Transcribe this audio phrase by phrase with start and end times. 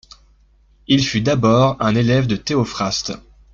[0.87, 3.13] Il fut d'abord un élève de Théophraste.